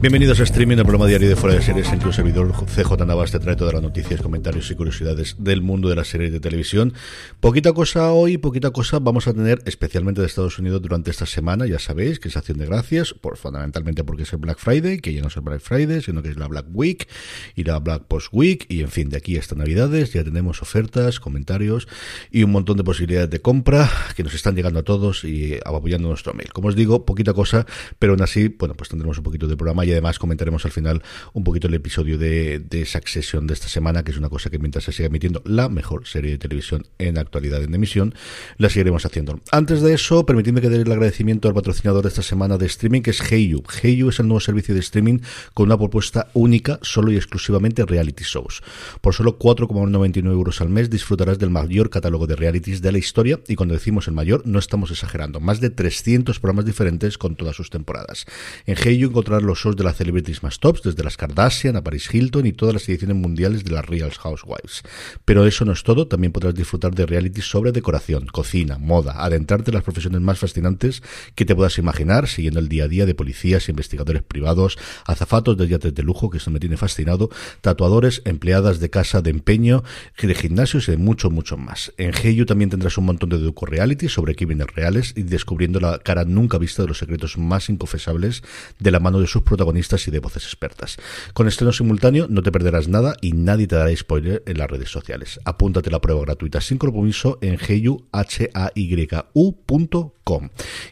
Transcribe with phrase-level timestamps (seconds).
[0.00, 3.04] Bienvenidos a Streaming, el programa diario de Fuera de Series en que un servidor CJ
[3.04, 6.38] Navas te trae todas las noticias, comentarios y curiosidades del mundo de las series de
[6.38, 6.92] televisión.
[7.40, 11.66] Poquita cosa hoy, poquita cosa vamos a tener, especialmente de Estados Unidos durante esta semana,
[11.66, 15.12] ya sabéis que es acción de gracias, por, fundamentalmente porque es el Black Friday, que
[15.12, 17.08] ya no es el Black Friday, sino que es la Black Week
[17.56, 21.18] y la Black Post Week, y en fin, de aquí hasta Navidades ya tenemos ofertas,
[21.18, 21.88] comentarios
[22.30, 26.06] y un montón de posibilidades de compra que nos están llegando a todos y apoyando
[26.06, 26.52] nuestro mail.
[26.52, 27.66] Como os digo, poquita cosa,
[27.98, 31.02] pero aún así, bueno, pues tendremos un poquito de programa y además comentaremos al final
[31.32, 34.58] un poquito el episodio de, de Succession de esta semana, que es una cosa que
[34.58, 38.14] mientras se siga emitiendo la mejor serie de televisión en actualidad en emisión,
[38.56, 39.40] la seguiremos haciendo.
[39.50, 43.02] Antes de eso, permitidme que dé el agradecimiento al patrocinador de esta semana de streaming,
[43.02, 43.62] que es Heyu.
[43.82, 45.20] Heyu es el nuevo servicio de streaming
[45.54, 48.62] con una propuesta única, solo y exclusivamente reality shows.
[49.00, 53.40] Por solo 4,99 euros al mes disfrutarás del mayor catálogo de realities de la historia,
[53.48, 57.56] y cuando decimos el mayor, no estamos exagerando, más de 300 programas diferentes con todas
[57.56, 58.26] sus temporadas.
[58.66, 62.12] En Heyu encontrarás los shows de la celebridad más tops, desde las Kardashian a Paris
[62.12, 64.82] Hilton y todas las ediciones mundiales de las Real Housewives.
[65.24, 69.70] Pero eso no es todo, también podrás disfrutar de realities sobre decoración, cocina, moda, adentrarte
[69.70, 71.02] en las profesiones más fascinantes
[71.34, 74.76] que te puedas imaginar, siguiendo el día a día de policías, investigadores privados,
[75.06, 79.30] azafatos de yates de lujo, que eso me tiene fascinado, tatuadores, empleadas de casa de
[79.30, 79.84] empeño,
[80.20, 81.92] de gimnasios y de mucho, mucho más.
[81.96, 85.98] En Heyu también tendrás un montón de docu reality sobre crímenes reales y descubriendo la
[86.00, 88.42] cara nunca vista de los secretos más inconfesables
[88.78, 90.96] de la mano de sus protagonistas y de voces expertas.
[91.34, 94.90] Con estreno simultáneo no te perderás nada y nadie te dará spoiler en las redes
[94.90, 95.40] sociales.
[95.44, 98.08] Apúntate la prueba gratuita sin compromiso en heyuhayu.com.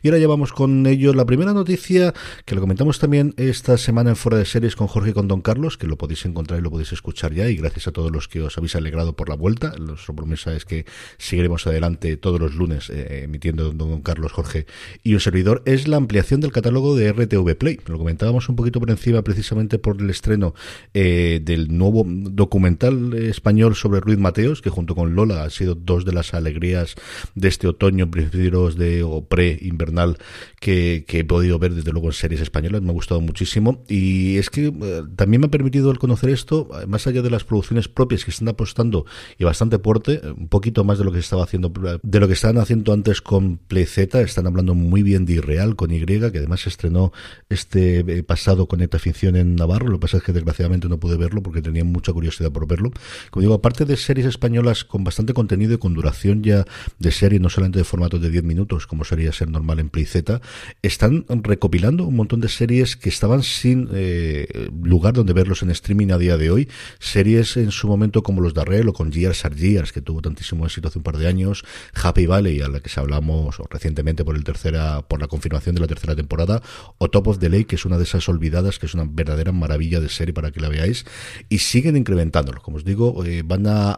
[0.02, 1.12] Y ahora ya vamos con ello.
[1.12, 2.14] La primera noticia
[2.47, 5.42] que lo comentamos también esta semana en Fuera de Series con Jorge y con Don
[5.42, 7.48] Carlos, que lo podéis encontrar y lo podéis escuchar ya.
[7.48, 9.75] Y gracias a todos los que os habéis alegrado por la vuelta.
[9.78, 10.86] Nuestra promesa es que
[11.19, 14.66] seguiremos adelante todos los lunes eh, emitiendo Don Carlos, Jorge
[15.03, 15.62] y un servidor.
[15.66, 17.81] Es la ampliación del catálogo de RTV Play.
[17.86, 20.54] Lo comentábamos un poquito por encima precisamente por el estreno
[20.94, 26.04] eh, del nuevo documental español sobre Ruiz Mateos, que junto con Lola ha sido dos
[26.04, 26.94] de las alegrías
[27.34, 30.19] de este otoño, principios de o pre-invernal
[30.60, 32.82] que, he podido ver desde luego en series españolas.
[32.82, 36.69] Me ha gustado muchísimo y es que eh, también me ha permitido el conocer esto,
[36.87, 39.06] más allá de las producciones propias que están apostando
[39.38, 41.72] y bastante fuerte, un poquito más de lo que estaba haciendo,
[42.03, 45.91] de lo que estaban haciendo antes con PlayZ, están hablando muy bien de Irreal con
[45.91, 47.12] Y, que además estrenó
[47.48, 48.22] este eh,
[48.65, 51.61] con esta ficción en Navarro, lo que pasa es que desgraciadamente no pude verlo porque
[51.61, 52.91] tenía mucha curiosidad por verlo.
[53.31, 56.65] Como digo, aparte de series españolas con bastante contenido y con duración ya
[56.99, 60.06] de serie, no solamente de formato de 10 minutos, como sería ser normal en Play
[60.06, 60.41] Z,
[60.81, 66.11] están recopilando un montón de series que estaban sin eh, lugar donde verlos en streaming
[66.12, 66.69] a día de hoy.
[66.99, 70.22] Series en su momento como los de Arrel o con Gears Are Gears, que tuvo
[70.22, 71.65] tantísimo éxito hace un par de años,
[71.95, 75.81] Happy Valley, a la que se hablamos recientemente por el tercera, por la confirmación de
[75.81, 76.62] la tercera temporada,
[76.99, 79.53] o Top of the Lake, que es una de esas olvidadas que es una verdadera
[79.53, 81.05] maravilla de serie para que la veáis.
[81.49, 82.61] Y siguen incrementándolo.
[82.62, 83.97] Como os digo, eh, van a,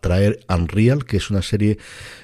[0.00, 1.78] traer Unreal, que es una serie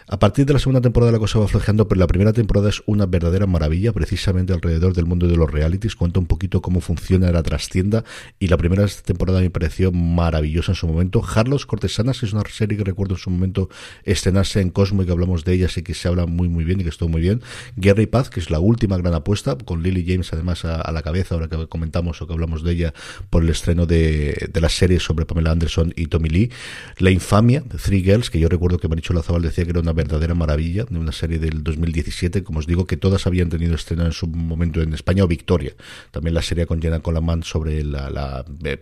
[0.06, 2.82] a partir de la segunda temporada la cosa va flojeando, pero la primera temporada es
[2.84, 5.96] una verdadera maravilla, precisamente alrededor del mundo de los realities.
[5.96, 8.04] Cuenta un poquito cómo funciona la trastienda
[8.38, 11.22] y la primera temporada me pareció maravillosa en su momento.
[11.24, 13.70] Harlos Cortesanas es una serie que recuerdo en su momento
[14.04, 16.80] estrenarse en Cosmo y que hablamos de ella, y que se habla muy muy bien
[16.80, 17.40] y que estuvo muy bien.
[17.76, 20.92] Guerra y Paz, que es la última gran apuesta, con Lily James además a, a
[20.92, 22.94] la cabeza, ahora que comentamos o que hablamos de ella
[23.30, 26.50] por el estreno de, de la serie sobre Pamela Anderson y Tommy Lee.
[26.98, 30.34] La infamia, Three Girls, que yo recuerdo que Maricho Lazabal decía que era una verdadera
[30.34, 34.12] maravilla, de una serie del 2017, como os digo, que todas habían tenido estreno en
[34.12, 35.74] su momento en España o Victoria.
[36.10, 37.96] También la serie con Jenna Coleman sobre el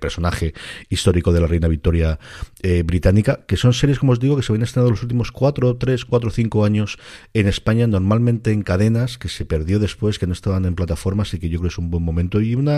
[0.00, 0.54] personaje
[0.88, 2.18] histórico de la reina Victoria
[2.62, 5.76] eh, británica, que son series, como os digo, que se habían estrenado los últimos 4,
[5.76, 6.98] 3, 4, 5 años
[7.34, 11.38] en España, normalmente en cadenas, que se perdió después, que no estaban en plataformas y
[11.38, 12.40] que yo creo que es un buen momento.
[12.40, 12.71] Y una,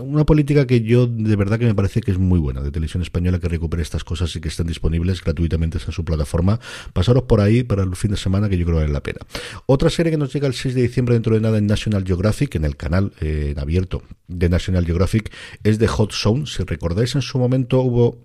[0.00, 3.02] una política que yo de verdad que me parece que es muy buena, de televisión
[3.02, 6.60] española, que recupere estas cosas y que estén disponibles gratuitamente en su plataforma.
[6.92, 9.20] Pasaros por ahí para el fin de semana que yo creo que vale la pena.
[9.66, 12.54] Otra serie que nos llega el 6 de diciembre dentro de nada en National Geographic,
[12.54, 15.32] en el canal eh, abierto de National Geographic,
[15.62, 16.46] es de Hot Zone.
[16.46, 18.18] Si recordáis, en su momento hubo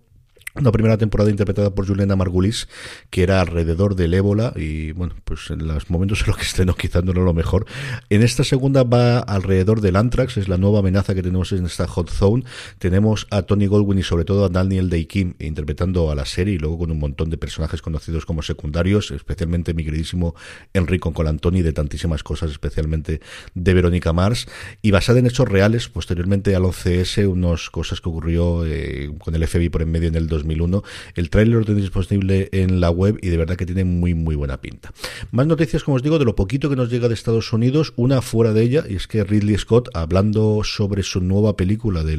[0.56, 2.68] una primera temporada interpretada por Juliana Margulis,
[3.10, 6.76] que era alrededor del ébola, y bueno, pues en los momentos en los que estrenó
[6.76, 7.66] quizás no era lo mejor.
[8.10, 11.88] En esta segunda va alrededor del Anthrax, es la nueva amenaza que tenemos en esta
[11.88, 12.44] Hot Zone.
[12.80, 16.56] Tenemos a Tony Goldwyn y sobre todo a Daniel Day Kim interpretando a la serie,
[16.56, 20.36] y luego con un montón de personajes conocidos como secundarios, especialmente mi queridísimo
[20.74, 23.22] Enrico Colantoni, de tantísimas cosas, especialmente
[23.54, 24.48] de Verónica Mars,
[24.82, 29.48] y basada en hechos reales, posteriormente al 11S, unas cosas que ocurrió eh, con el
[29.48, 30.84] FBI por en medio en el 2000 2001.
[31.16, 34.36] El tráiler lo tenéis disponible en la web y de verdad que tiene muy, muy
[34.36, 34.92] buena pinta.
[35.32, 38.22] Más noticias, como os digo, de lo poquito que nos llega de Estados Unidos, una
[38.22, 42.18] fuera de ella, y es que Ridley Scott, hablando sobre su nueva película de,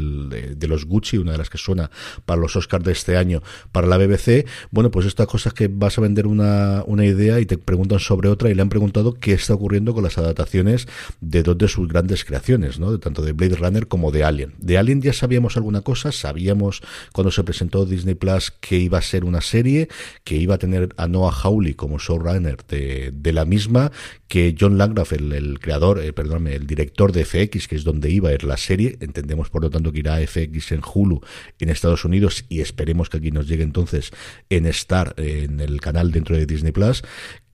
[0.56, 1.90] de, los Gucci, una de las que suena
[2.25, 5.99] para los Oscars de este año, para la BBC, bueno, pues estas cosas que vas
[5.99, 9.32] a vender una, una idea y te preguntan sobre otra y le han preguntado qué
[9.32, 10.87] está ocurriendo con las adaptaciones
[11.20, 12.99] de dos de sus grandes creaciones, ¿no?
[12.99, 14.55] tanto de Blade Runner como de Alien.
[14.58, 16.82] De Alien ya sabíamos alguna cosa, sabíamos
[17.12, 19.89] cuando se presentó Disney Plus que iba a ser una serie,
[20.25, 23.93] que iba a tener a Noah Hawley como showrunner de, la misma,
[24.29, 28.33] que John Landgraf, el, creador, eh, el director de FX, que es donde iba a
[28.33, 31.21] ir la serie, entendemos por lo tanto que irá a FX en Hulu
[31.59, 34.11] en Estados Unidos y esperemos que aquí nos llegue entonces
[34.49, 37.03] en Star, en el canal dentro de Disney Plus,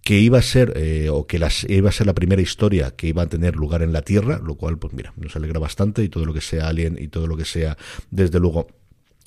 [0.06, 1.36] que iba a ser eh, o que
[1.68, 4.54] iba a ser la primera historia que iba a tener lugar en la Tierra, lo
[4.54, 7.36] cual pues mira, nos alegra bastante y todo lo que sea Alien y todo lo
[7.36, 7.76] que sea
[8.12, 8.68] desde luego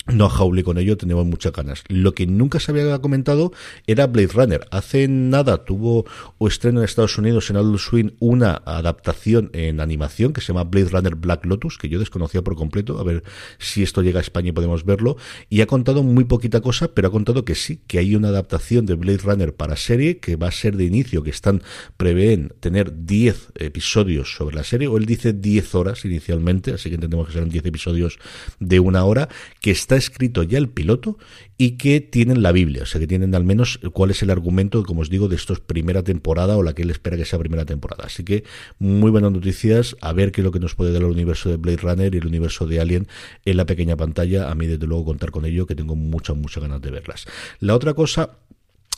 [0.06, 1.84] no a con ello, tenemos muchas ganas.
[1.88, 3.52] Lo que nunca se había comentado
[3.86, 4.66] era Blade Runner.
[4.70, 6.06] Hace nada tuvo
[6.38, 10.64] o estreno en Estados Unidos en Adult Swing una adaptación en animación que se llama
[10.64, 13.22] Blade Runner Black Lotus, que yo desconocía por completo, a ver
[13.58, 15.16] si esto llega a España y podemos verlo.
[15.48, 18.86] Y ha contado muy poquita cosa, pero ha contado que sí, que hay una adaptación
[18.86, 21.62] de Blade Runner para serie que va a ser de inicio, que están,
[21.96, 26.96] prevén tener 10 episodios sobre la serie, o él dice 10 horas inicialmente, así que
[26.96, 28.18] entendemos que serán 10 episodios
[28.58, 29.28] de una hora,
[29.60, 31.18] que está escrito ya el piloto
[31.56, 34.82] y que tienen la Biblia, o sea que tienen al menos cuál es el argumento,
[34.84, 37.64] como os digo, de estos primera temporada o la que él espera que sea primera
[37.64, 38.04] temporada.
[38.06, 38.44] Así que
[38.78, 41.56] muy buenas noticias, a ver qué es lo que nos puede dar el universo de
[41.56, 43.08] Blade Runner y el universo de Alien
[43.44, 44.50] en la pequeña pantalla.
[44.50, 47.26] A mí desde luego contar con ello, que tengo muchas, muchas ganas de verlas.
[47.58, 48.38] La otra cosa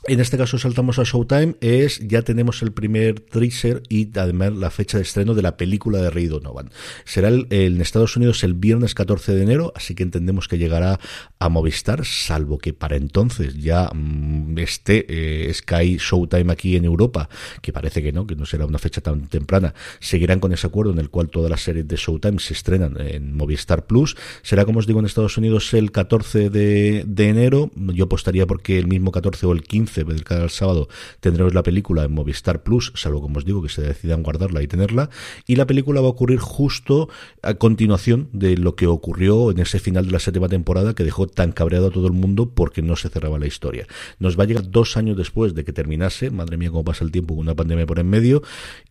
[0.08, 4.70] en este caso saltamos a Showtime, es ya tenemos el primer teaser y además la
[4.70, 6.70] fecha de estreno de la película de Ray Donovan.
[7.04, 10.98] Será el, en Estados Unidos el viernes 14 de enero, así que entendemos que llegará
[11.38, 17.28] a Movistar, salvo que para entonces ya mm, esté eh, Sky Showtime aquí en Europa,
[17.60, 19.72] que parece que no, que no será una fecha tan temprana.
[20.00, 23.36] Seguirán con ese acuerdo en el cual todas las series de Showtime se estrenan en
[23.36, 24.16] Movistar Plus.
[24.42, 27.70] Será, como os digo, en Estados Unidos el 14 de, de enero.
[27.76, 29.91] Yo apostaría porque el mismo 14 o el 15
[30.24, 30.88] cada sábado
[31.20, 34.66] tendremos la película en Movistar Plus, salvo como os digo que se decidan guardarla y
[34.66, 35.10] tenerla,
[35.46, 37.08] y la película va a ocurrir justo
[37.42, 41.26] a continuación de lo que ocurrió en ese final de la séptima temporada que dejó
[41.26, 43.86] tan cabreado a todo el mundo porque no se cerraba la historia.
[44.18, 47.10] Nos va a llegar dos años después de que terminase, madre mía cómo pasa el
[47.10, 48.42] tiempo con una pandemia por en medio,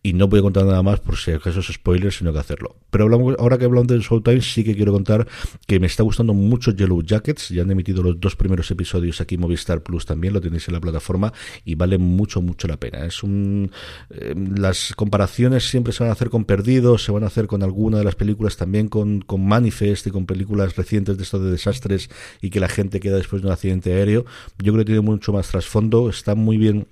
[0.02, 2.76] y no voy a contar nada más por si acaso es spoilers, sino que hacerlo.
[2.90, 3.04] Pero
[3.38, 5.26] ahora que hablamos del Showtime, sí que quiero contar
[5.66, 9.34] que me está gustando mucho Yellow Jackets, ya han emitido los dos primeros episodios aquí
[9.36, 11.32] en Movistar Plus también, lo tenéis en la plataforma forma
[11.64, 13.04] y vale mucho, mucho la pena.
[13.04, 13.70] Es un,
[14.10, 17.62] eh, las comparaciones siempre se van a hacer con Perdidos, se van a hacer con
[17.62, 21.50] alguna de las películas también con, con Manifest y con películas recientes de estos de
[21.50, 22.10] desastres
[22.40, 24.24] y que la gente queda después de un accidente aéreo.
[24.58, 26.86] Yo creo que tiene mucho más trasfondo, está muy bien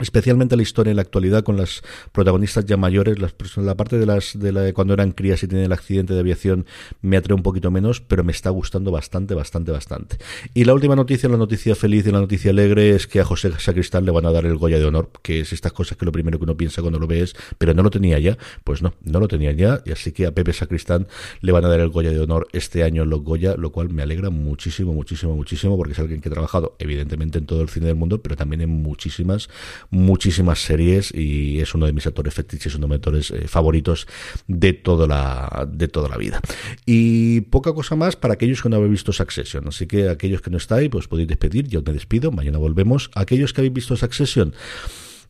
[0.00, 4.06] especialmente la historia en la actualidad con las protagonistas ya mayores las la parte de
[4.06, 6.66] las de, la, de cuando eran crías y tienen el accidente de aviación
[7.00, 10.18] me atrae un poquito menos pero me está gustando bastante bastante bastante.
[10.52, 13.52] Y la última noticia la noticia feliz y la noticia alegre es que a José
[13.58, 16.12] Sacristán le van a dar el Goya de honor que es estas cosas que lo
[16.12, 18.36] primero que uno piensa cuando lo ves pero no lo tenía ya.
[18.64, 21.06] Pues no no lo tenía ya y así que a Pepe Sacristán
[21.40, 23.90] le van a dar el Goya de honor este año en los Goya lo cual
[23.90, 27.68] me alegra muchísimo muchísimo muchísimo porque es alguien que ha trabajado evidentemente en todo el
[27.68, 29.48] cine del mundo pero también en muchísimas
[29.90, 34.06] muchísimas series y es uno de mis actores fetiches, uno de mis actores eh, favoritos
[34.46, 36.40] de toda la de toda la vida.
[36.86, 40.50] Y poca cosa más para aquellos que no habéis visto Succession, así que aquellos que
[40.50, 43.10] no estáis, pues podéis despedir, yo me despido, mañana volvemos.
[43.14, 44.54] Aquellos que habéis visto Succession,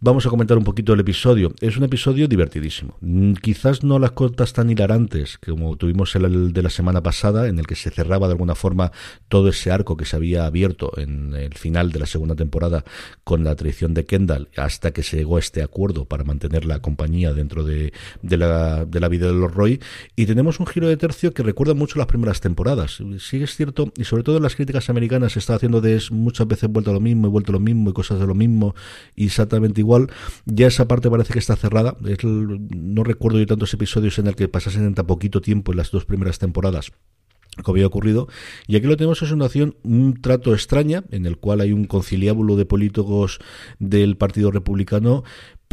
[0.05, 1.55] vamos a comentar un poquito el episodio.
[1.63, 2.99] Es un episodio divertidísimo.
[3.01, 7.59] Mm, quizás no las cortas tan hilarantes como tuvimos el de la semana pasada, en
[7.59, 8.93] el que se cerraba de alguna forma
[9.29, 12.85] todo ese arco que se había abierto en el final de la segunda temporada
[13.25, 16.81] con la traición de Kendall, hasta que se llegó a este acuerdo para mantener la
[16.81, 19.81] compañía dentro de, la, de la vida de los Roy.
[20.17, 23.03] Y tenemos un giro de tercio que recuerda mucho las primeras temporadas.
[23.21, 26.69] Sí es cierto, y sobre todo las críticas americanas se está haciendo de muchas veces
[26.69, 28.75] vuelto a lo mismo y vuelto a lo mismo y cosas de lo mismo
[29.17, 29.94] exactamente igual,
[30.47, 31.97] ya esa parte parece que está cerrada.
[32.23, 35.91] no recuerdo yo tantos episodios en el que pasasen en tan poquito tiempo en las
[35.91, 36.93] dos primeras temporadas
[37.63, 38.29] que había ocurrido.
[38.67, 41.85] Y aquí lo tenemos es una acción, un trato extraña, en el cual hay un
[41.85, 43.39] conciliábulo de políticos
[43.79, 45.23] del Partido Republicano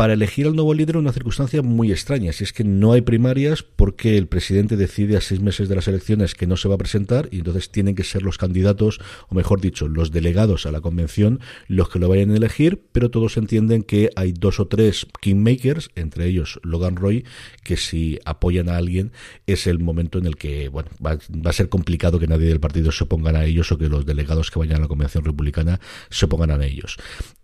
[0.02, 3.62] para elegir al nuevo líder una circunstancia muy extraña, si es que no hay primarias
[3.62, 6.80] porque el presidente decide a seis meses de las elecciones que no se va a
[6.80, 10.82] presentar y entonces tienen que ser los candidatos, o mejor dicho, los delegados a la
[10.82, 15.06] convención los que lo vayan a elegir, pero todos entienden que hay dos o tres
[15.22, 17.24] kingmakers, entre ellos Logan Roy,
[17.64, 19.12] que si apoyan a alguien
[19.46, 22.92] es el momento en el que bueno va, a ser complicado que nadie del partido
[22.92, 25.80] se oponga a ellos o que los delegados que vayan a la convención republicana
[26.10, 26.98] se opongan a ellos.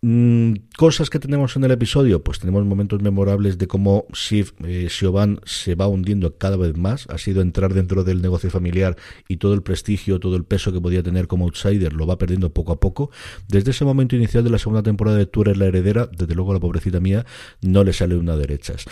[0.10, 4.88] Mm, cosas que tenemos en el episodio, pues tenemos momentos memorables de cómo Shiv eh,
[4.90, 8.96] se va hundiendo cada vez más, ha sido entrar dentro del negocio familiar
[9.28, 12.54] y todo el prestigio, todo el peso que podía tener como outsider lo va perdiendo
[12.54, 13.12] poco a poco.
[13.50, 16.54] Desde ese momento inicial de la segunda temporada de Tú eres la heredera, desde luego
[16.54, 17.26] la pobrecita mía
[17.62, 18.86] no le sale una derechas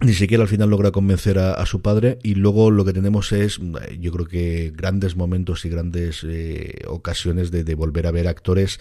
[0.00, 3.58] ni siquiera al final logra convencer a, su padre y luego lo que tenemos es
[3.98, 8.78] yo creo que grandes momentos y grandes eh, ocasiones de, volver a ver actores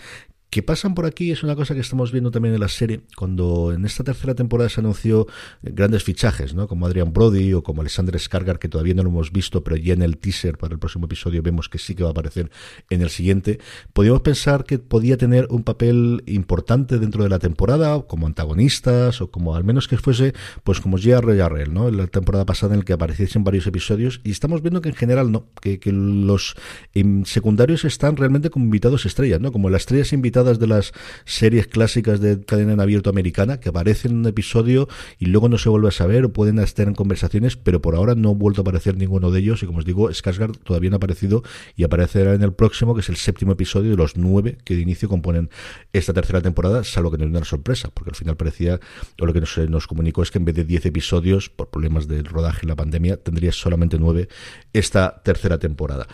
[0.56, 3.74] que pasan por aquí es una cosa que estamos viendo también en la serie, cuando
[3.74, 5.28] en esta tercera temporada se anunció
[5.62, 6.70] grandes fichajes, ¿no?
[6.70, 9.92] Como Adrian Brody o como Alexander Skargar, que todavía no lo hemos visto, pero ya
[9.92, 12.52] en el teaser para el próximo episodio vemos que sí que va a aparecer
[12.90, 13.60] en el siguiente.
[13.92, 19.32] Podíamos pensar que podía tener un papel importante dentro de la temporada, como antagonistas, o
[19.32, 20.34] como al menos que fuese,
[20.64, 21.38] pues como J.R.
[21.38, 21.92] Jarrell, ¿no?
[21.92, 25.34] La temporada pasada en el que apareciesen varios episodios, y estamos viendo que en general
[25.34, 26.56] no, que, que los
[26.94, 29.52] em, secundarios están realmente como invitados estrellas, ¿no?
[29.52, 30.14] Como las estrellas
[30.54, 30.94] de las
[31.26, 34.88] series clásicas de cadena en abierto americana que aparecen en un episodio
[35.18, 38.16] y luego no se vuelve a saber o pueden estar en conversaciones, pero por ahora
[38.16, 40.96] no ha vuelto a aparecer ninguno de ellos y como os digo, Skarsgård todavía no
[40.96, 41.44] ha aparecido
[41.76, 44.82] y aparecerá en el próximo, que es el séptimo episodio de los nueve que de
[44.82, 45.50] inicio componen
[45.94, 48.80] esta tercera temporada, salvo que no es una sorpresa, porque al final parecía,
[49.20, 52.08] o lo que nos, nos comunicó es que en vez de diez episodios, por problemas
[52.08, 54.28] del rodaje y la pandemia, tendría solamente nueve
[54.74, 56.08] esta tercera temporada.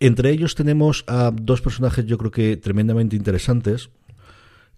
[0.00, 3.90] Entre ellos tenemos a dos personajes yo creo que tremendamente interesantes.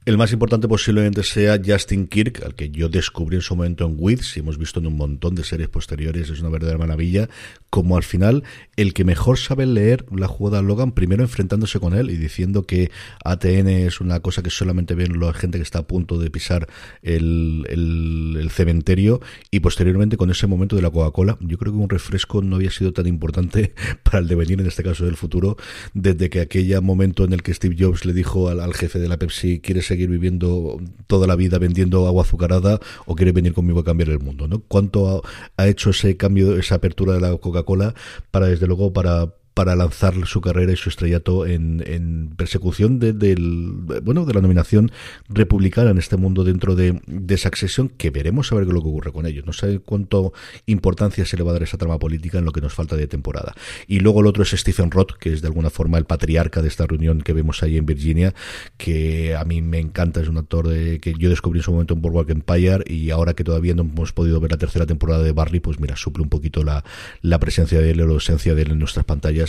[0.08, 3.96] El más importante posiblemente sea Justin Kirk, al que yo descubrí en su momento en
[3.98, 7.28] Wiz, y hemos visto en un montón de series posteriores, es una verdadera maravilla,
[7.68, 8.42] como al final
[8.76, 12.90] el que mejor sabe leer la jugada Logan, primero enfrentándose con él y diciendo que
[13.22, 16.68] ATN es una cosa que solamente ven la gente que está a punto de pisar
[17.02, 21.90] el, el cementerio, y posteriormente con ese momento de la Coca-Cola, yo creo que un
[21.90, 23.74] refresco no había sido tan importante
[24.04, 25.58] para el devenir, en este caso del futuro,
[25.92, 29.18] desde que aquel momento en el que Steve Jobs le dijo al, jefe de la
[29.18, 33.80] Pepsi, ¿quieres seguir seguir viviendo toda la vida vendiendo agua azucarada o quiere venir conmigo
[33.80, 34.62] a cambiar el mundo, ¿no?
[34.68, 35.22] ¿Cuánto
[35.56, 37.94] ha, hecho ese cambio, esa apertura de la Coca-Cola
[38.30, 43.72] para, desde luego, para, para lanzar su carrera y su estrellato en, persecución de, del,
[44.04, 44.92] bueno, de la nominación
[45.28, 49.10] republicana en este mundo dentro de, de Succession, que veremos a ver lo que ocurre
[49.10, 49.44] con ellos.
[49.46, 50.32] No sé cuánto
[50.66, 53.08] importancia se le va a dar esa trama política en lo que nos falta de
[53.08, 53.52] temporada.
[53.88, 56.68] Y luego el otro es Stephen Roth, que es de alguna forma el patriarca de
[56.68, 58.34] esta reunión que vemos ahí en Virginia,
[58.76, 61.94] que a mí me encanta, es un actor de, que yo descubrí en su momento
[61.94, 65.32] en Boardwalk Empire y ahora que todavía no hemos podido ver la tercera temporada de
[65.32, 66.84] Barley, pues mira, suple un poquito la,
[67.22, 69.47] la presencia de él o la ausencia de él en nuestras pantallas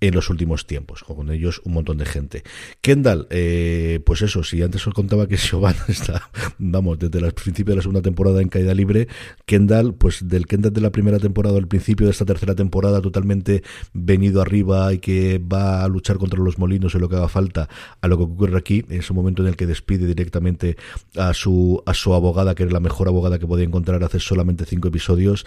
[0.00, 2.42] en los últimos tiempos, con ellos un montón de gente.
[2.80, 7.72] Kendall, eh, pues eso, si antes os contaba que Siobhan está, vamos, desde el principio
[7.72, 9.08] de la segunda temporada en caída libre,
[9.44, 13.62] Kendall, pues del Kendall de la primera temporada al principio de esta tercera temporada totalmente
[13.92, 17.68] venido arriba y que va a luchar contra los molinos en lo que haga falta,
[18.00, 20.76] a lo que ocurre aquí, en ese momento en el que despide directamente
[21.16, 24.64] a su, a su abogada, que era la mejor abogada que podía encontrar hace solamente
[24.64, 25.44] cinco episodios,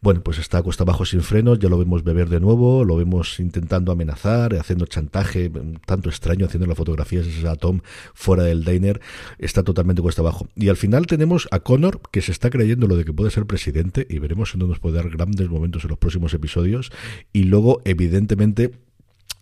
[0.00, 2.96] bueno, pues está a cuesta abajo sin frenos, ya lo vemos beber de nuevo, lo
[2.96, 5.50] vemos intentando amenazar, haciendo chantaje,
[5.86, 7.80] tanto extraño haciendo las fotografías a Tom
[8.14, 9.00] fuera del diner,
[9.38, 10.48] está totalmente cuesta abajo.
[10.56, 13.46] Y al final tenemos a Connor que se está creyendo lo de que puede ser
[13.46, 16.90] presidente y veremos si no nos puede dar grandes momentos en los próximos episodios.
[17.32, 18.72] Y luego, evidentemente,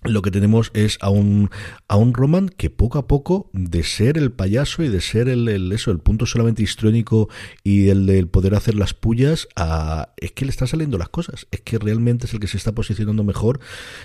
[0.04, 1.50] lo que tenemos es a un,
[1.88, 5.48] a un Roman que poco a poco, de ser el payaso y de ser el,
[5.48, 7.28] el eso, el punto solamente histriónico
[7.62, 11.46] y el del poder hacer las pullas, a, es que le están saliendo las cosas.
[11.50, 13.60] Es que realmente es el que se está posicionando mejor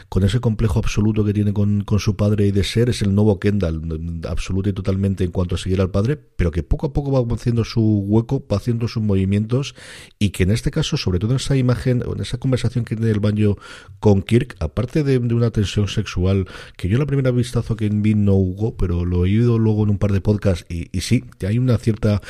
[0.10, 2.90] con ese complejo absoluto que tiene con, con su padre y de ser.
[2.90, 6.64] Es el nuevo Kendall, absoluto y totalmente en cuanto a seguir al padre, pero que
[6.64, 9.76] poco a poco va haciendo su hueco, va haciendo sus movimientos
[10.20, 13.12] y que en este caso, sobre todo en esa imagen, en esa conversación que tiene
[13.12, 13.56] el baño
[14.00, 18.16] con Kirk, aparte de, de una tensión sexual, que yo la primera vistazo que vi
[18.16, 21.24] no hubo, pero lo he oído luego en un par de podcasts y, y sí,
[21.46, 22.22] hay una cierta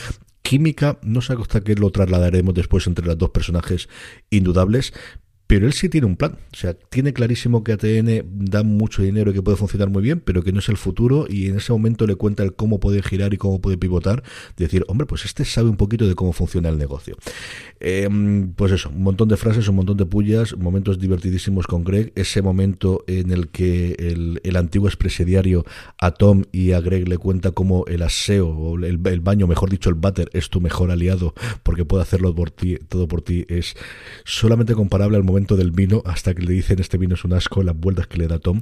[0.42, 3.90] química, no sé hasta qué lo trasladaremos después entre los dos personajes
[4.30, 4.94] indudables,
[5.48, 6.38] pero él sí tiene un plan.
[6.54, 10.20] O sea, tiene clarísimo que ATN da mucho dinero y que puede funcionar muy bien,
[10.20, 13.02] pero que no es el futuro y en ese momento le cuenta el cómo puede
[13.02, 14.24] girar y cómo puede pivotar.
[14.58, 17.16] Decir, hombre, pues este sabe un poquito de cómo funciona el negocio.
[17.80, 22.12] Em, pues eso, un montón de frases, un montón de pullas, momentos divertidísimos con Greg.
[22.16, 23.96] Ese momento en el que
[24.44, 25.66] el, antiguo expresidiario
[26.00, 29.70] a Tom y a Greg le cuenta cómo el aseo, o el, el baño, mejor
[29.70, 33.46] dicho, el váter, es tu mejor aliado porque puede hacerlo por ti, todo por ti.
[33.48, 33.76] Es
[34.26, 37.62] solamente comparable al momento del vino, hasta que le dicen este vino es un asco,
[37.62, 38.62] las vueltas que le da Tom.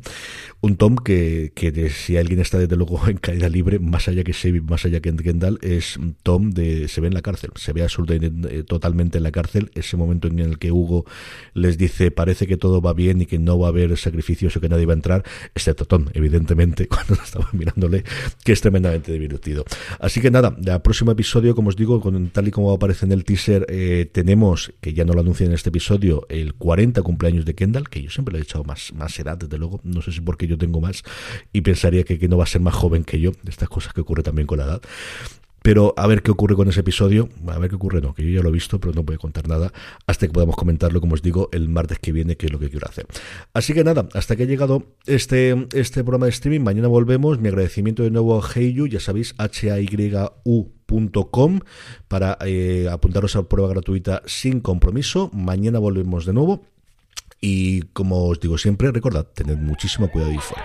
[0.62, 4.34] Un Tom que, que si alguien está desde luego en caída libre, más allá que
[4.34, 7.84] Shavy, más allá que Kendall, es Tom de se ve en la cárcel, se ve
[7.84, 9.72] absolutamente eh, totalmente en la cárcel.
[9.74, 11.06] Ese momento en el que Hugo
[11.54, 14.62] les dice parece que todo va bien y que no va a haber sacrificios o
[14.62, 18.04] que nadie va a entrar, excepto Tom, evidentemente, cuando estaba mirándole,
[18.44, 19.64] que es tremendamente divertido.
[20.00, 23.12] Así que nada, el próximo episodio, como os digo, con, tal y como aparece en
[23.12, 27.46] el teaser, eh, tenemos, que ya no lo anuncié en este episodio, el 40 cumpleaños
[27.46, 30.12] de Kendall, que yo siempre le he echado más, más edad, desde luego, no sé
[30.12, 31.04] si porque yo tengo más
[31.54, 34.02] y pensaría que, que no va a ser más joven que yo, estas cosas que
[34.02, 34.82] ocurre también con la edad.
[35.62, 38.30] Pero a ver qué ocurre con ese episodio, a ver qué ocurre, no, que yo
[38.30, 39.72] ya lo he visto, pero no voy a contar nada
[40.08, 42.72] hasta que podamos comentarlo, como os digo, el martes que viene, que es lo que
[42.72, 43.06] quiero hacer.
[43.54, 47.40] Así que nada, hasta que ha llegado este, este programa de streaming, mañana volvemos.
[47.40, 49.36] Mi agradecimiento de nuevo a Heyu, ya sabéis,
[50.88, 51.60] .com
[52.08, 55.30] para eh, apuntaros a prueba gratuita sin compromiso.
[55.34, 56.62] Mañana volvemos de nuevo
[57.42, 60.64] y como os digo siempre, recordad, tened muchísimo cuidado y fuera.